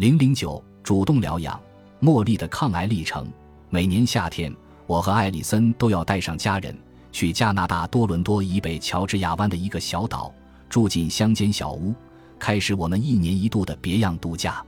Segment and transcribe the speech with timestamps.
[0.00, 1.60] 零零九主动疗养，
[2.00, 3.30] 茉莉的抗癌历程。
[3.68, 4.50] 每年夏天，
[4.86, 6.74] 我和艾里森都要带上家人
[7.12, 10.32] 去加拿大多伦多以北乔治亚湾的一个小岛，
[10.70, 11.94] 住进乡间小屋，
[12.38, 14.64] 开始我们一年一度的别样度假。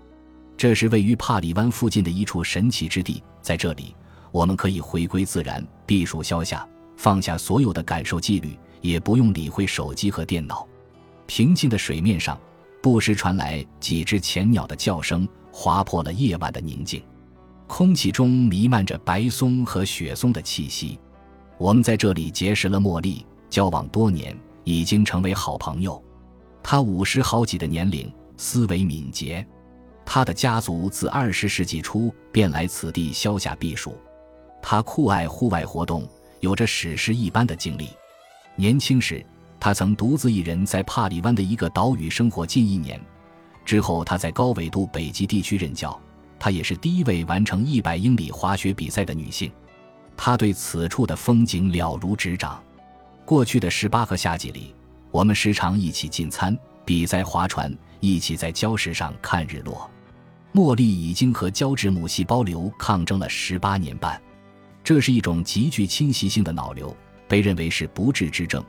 [0.55, 3.97] 这是位于帕里湾附近的一处神奇之地，在这里，
[4.33, 6.69] 我们可以回归自然，避暑消夏，
[6.99, 10.69] 放下所有的感受纪律，也不用理会手机和电脑。
[11.27, 12.39] 平静的水面上。
[12.83, 17.01] 不时传来几只浅鸟的叫声，划破了夜晚的宁静。
[17.69, 20.99] 空气中弥漫着白松和雪松的气息。
[21.59, 26.03] 我们在这里结识了茉莉，交往多年，已经成为好朋友。
[26.61, 29.47] 她五十好几的年龄，思维敏捷。
[30.05, 33.97] 她的家族自二十世纪初便来此地消夏避暑。
[34.61, 36.07] 她酷爱户外活动，
[36.41, 37.91] 有着史诗一般的经历。
[38.57, 39.25] 年轻时。
[39.65, 43.01] 他曾独自一人在帕里湾的一个岛屿生活近一年，
[43.65, 45.97] 之后他在高纬度北极地区任教。
[46.37, 49.53] 她也是第一位完成一百英里滑雪比赛的女性。
[50.17, 52.61] 她对此处的风景了如指掌。
[53.25, 54.75] 过去的十八个夏季里，
[55.13, 59.89] 我们时常一起进餐、比赛划船，一起在礁石上看日落。
[60.53, 64.21] 茉莉已经和胶质母细胞瘤抗争了十八年半，
[64.83, 66.93] 这是一种极具侵袭性的脑瘤，
[67.29, 68.61] 被认为是不治之症。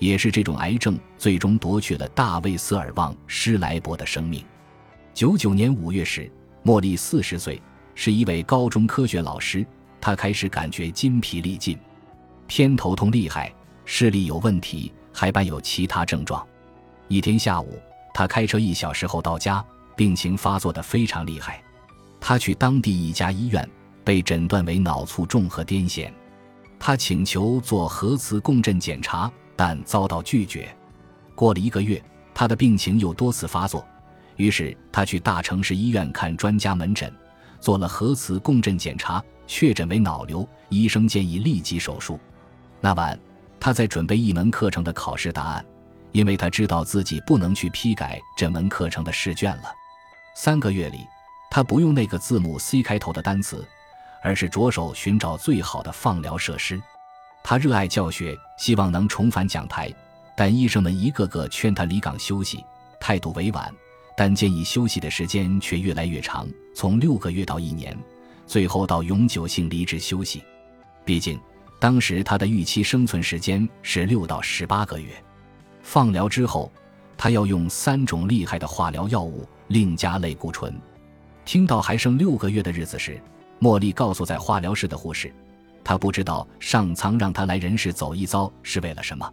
[0.00, 4.42] 也是这种癌症最终夺去了大卫·斯尔旺·施莱伯的生命。
[5.14, 6.28] 九九年五月时，
[6.64, 7.60] 茉莉四十岁，
[7.94, 9.64] 是一位高中科学老师。
[10.00, 11.78] 她开始感觉筋疲力尽，
[12.46, 16.44] 偏头痛厉害，视力有问题，还伴有其他症状。
[17.06, 17.78] 一天下午，
[18.14, 19.62] 她开车一小时后到家，
[19.94, 21.62] 病情发作的非常厉害。
[22.18, 23.68] 她去当地一家医院，
[24.02, 26.10] 被诊断为脑卒中和癫痫。
[26.78, 29.30] 她请求做核磁共振检查。
[29.60, 30.74] 但遭到拒绝。
[31.34, 33.86] 过了一个月，他的病情又多次发作，
[34.36, 37.14] 于是他去大城市医院看专家门诊，
[37.60, 40.48] 做了核磁共振检查，确诊为脑瘤。
[40.70, 42.18] 医生建议立即手术。
[42.80, 43.20] 那晚，
[43.60, 45.62] 他在准备一门课程的考试答案，
[46.12, 49.64] 因为他知道自己不能去批改这门课程的试卷了。
[50.34, 51.06] 三个月里，
[51.50, 53.62] 他不用那个字母 C 开头的单词，
[54.22, 56.80] 而是着手寻找最好的放疗设施。
[57.42, 59.92] 他热爱教学，希望能重返讲台，
[60.36, 62.64] 但医生们一个个劝他离岗休息，
[63.00, 63.74] 态度委婉，
[64.16, 67.96] 但建议休息的时间却越来越长，从六个月到一年，
[68.46, 70.42] 最后到永久性离职休息。
[71.04, 71.40] 毕竟，
[71.80, 75.10] 当时他的预期生存时间是六到十八个月。
[75.82, 76.70] 放疗之后，
[77.16, 80.72] 他要用三种厉害的化疗药物，另加类固醇。
[81.44, 83.20] 听到还剩六个月的日子时，
[83.60, 85.34] 茉莉告诉在化疗室的护士。
[85.82, 89.32] 他不知道上苍让他来人世走一遭是为了什么。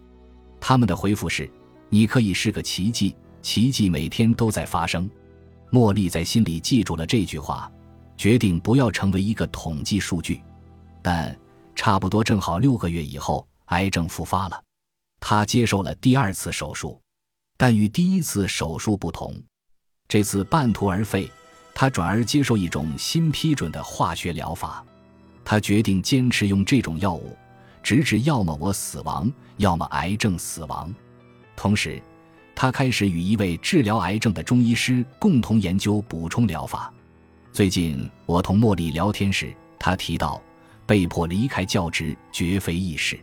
[0.59, 1.49] 他们的回复是
[1.89, 5.09] ：“你可以是个奇迹，奇迹每天都在发生。”
[5.71, 7.69] 茉莉在心里记住了这句话，
[8.15, 10.41] 决定不要成为一个统计数据。
[11.01, 11.37] 但
[11.75, 14.63] 差不多正好六个月以后，癌症复发了。
[15.19, 16.99] 他接受了第二次手术，
[17.57, 19.35] 但与第一次手术不同，
[20.07, 21.29] 这次半途而废。
[21.75, 24.83] 他转而接受一种新批准的化学疗法。
[25.49, 27.33] 他决定坚持用这种药物，
[27.81, 30.93] 直至要么我死亡，要么癌症死亡。
[31.55, 32.01] 同时，
[32.53, 36.93] 他开始与一位治疗癌症的中医师共同研究补充疗法。
[37.53, 40.41] 最近，我同茉莉聊天时，他提到
[40.85, 43.17] 被迫离开教职绝非易事。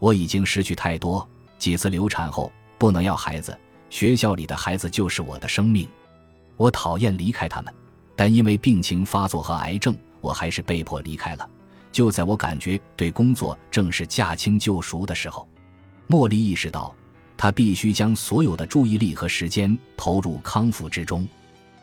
[0.00, 1.24] 我已经失去太多，
[1.58, 3.56] 几次流产后不能要孩子，
[3.88, 5.88] 学校里的孩子就是我的生命。
[6.56, 7.72] 我讨厌离开他们，
[8.16, 9.96] 但因为病情发作和癌症。
[10.22, 11.46] 我还是被迫离开了。
[11.90, 15.46] 就在我感觉对工作正是驾轻就熟的时候，
[16.08, 16.94] 茉莉意识到，
[17.36, 21.28] 她必须将所有的注意力和时间投入康复之中。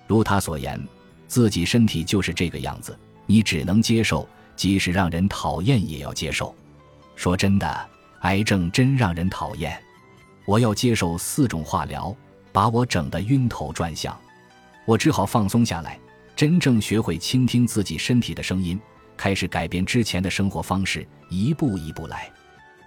[0.08, 0.84] 如她所言，
[1.28, 6.56] 自己身体就是这个样子，你只能接受，即使让人讨厌也要接受。
[7.16, 7.90] 说真的，
[8.22, 9.80] 癌症真让人讨厌。
[10.46, 12.16] 我要接受四种化疗，
[12.52, 14.20] 把我整得晕头转向。
[14.86, 16.00] 我只好放松下来。
[16.40, 18.80] 真正学会倾听自己身体的声音，
[19.18, 22.32] 开始改变之前的生活方式，一步一步来。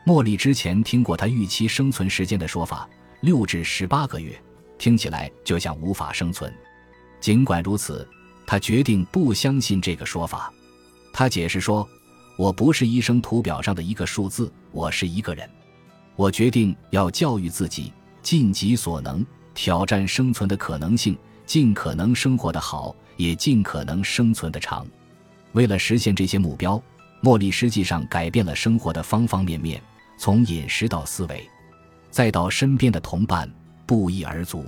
[0.07, 2.89] 茉莉之前听过他预期生存时间的说法，
[3.21, 4.43] 六至十八个月，
[4.79, 6.51] 听起来就像无法生存。
[7.21, 8.09] 尽管如此，
[8.47, 10.51] 他决定不相信这个说法。
[11.13, 11.87] 他解释说
[12.39, 15.47] ：“我不是医生图表上的一个数字，我是一个人。
[16.17, 19.23] 我决定要教育自己，尽己所能，
[19.53, 24.85] 挑战生存的可能性，尽可能生活的好。”也尽可能生存的长。
[25.53, 26.83] 为了实现这些目标，
[27.23, 29.81] 茉莉实际上改变了生活的方方面面，
[30.19, 31.49] 从饮食到思维，
[32.11, 33.49] 再到身边的同伴，
[33.87, 34.67] 不一而足。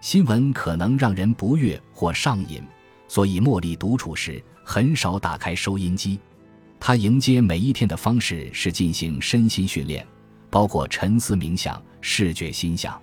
[0.00, 2.62] 新闻可能让人不悦或上瘾，
[3.08, 6.18] 所以茉莉独处时很少打开收音机。
[6.78, 10.06] 她迎接每一天的方式是进行身心训练，
[10.48, 12.98] 包括沉思冥想、视觉心想。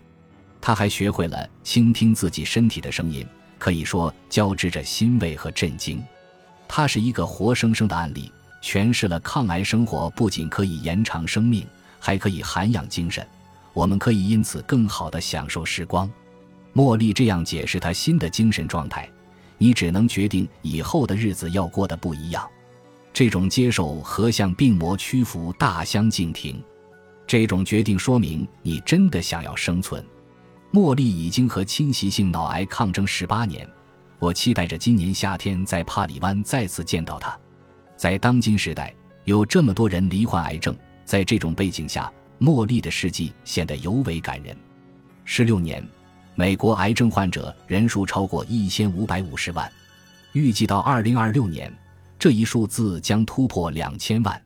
[0.61, 6.03] 她还学会了倾听自己身体的声音，可以说交织着欣慰和震惊。
[6.67, 8.31] 它是一个活生生的案例，
[8.61, 11.65] 诠释了抗癌生活不仅可以延长生命，
[11.99, 13.25] 还可以涵养精神。
[13.73, 16.09] 我们可以因此更好地享受时光。
[16.73, 19.09] 茉莉这样解释她新的精神状态：
[19.57, 22.47] 你只能决定以后的日子要过得不一样。
[23.13, 26.61] 这种接受和向病魔屈服大相径庭，
[27.25, 30.03] 这种决定说明你真的想要生存。
[30.73, 33.67] 茉莉已经和侵袭性脑癌抗争十八年，
[34.19, 37.37] 我期待着今年夏天在帕里湾再次见到她。
[37.95, 38.93] 在当今时代，
[39.23, 40.75] 有这么多人罹患癌症，
[41.05, 44.55] 在这种背景下，茉莉的事迹显得尤为感人。
[45.23, 45.83] 十六年，
[46.35, 49.71] 美国癌症患者人数超过一千五百五十万，
[50.33, 51.73] 预计到二零二六年。
[52.19, 54.41] 这一数字将突破两千万。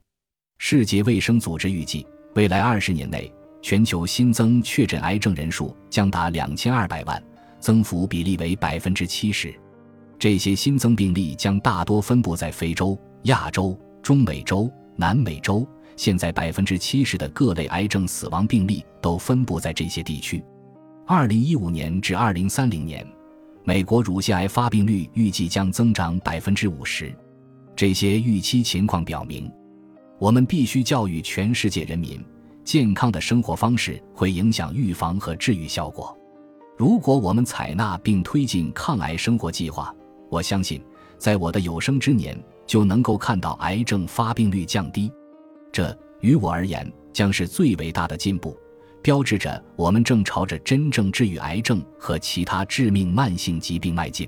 [0.59, 7.21] 世界卫生组织预计，未来二十年内，全球新增确诊癌症人数将达两千二百万，
[7.59, 9.53] 增幅比例为百分之七十。
[10.17, 15.67] 这些新增病例将大多分布在非洲、亚洲、中美洲、南美洲。
[15.97, 20.43] 现在，百分之七十的各类癌症死亡病例都分布在这些地区。
[21.05, 23.05] 二零一五年至二零三零年，
[23.63, 27.13] 美国乳腺癌发病率预计将增长百分之五十。
[27.75, 29.51] 这些预期情况表明，
[30.17, 32.23] 我们必须教育全世界人民，
[32.63, 36.17] 健康的生活方式会影响预防和治愈效果。
[36.77, 39.93] 如果我们采纳并推进抗癌生活计划，
[40.29, 40.83] 我相信，
[41.17, 45.11] 在我的有生之年就能够看到癌症发病率降低。
[45.71, 48.57] 这于我而言将是最伟大的进步，
[49.01, 54.27] 标志着我们正朝着真正治愈癌症和其他致命慢性疾病迈进。